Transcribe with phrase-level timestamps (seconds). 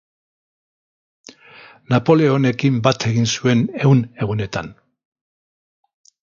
[1.95, 4.75] Napoleonekin bat egin zuen Ehun Egunetan.